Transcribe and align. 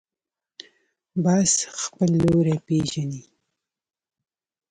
باز 1.23 1.51
خپل 1.81 2.11
لوری 2.27 2.57
پېژني 2.65 3.23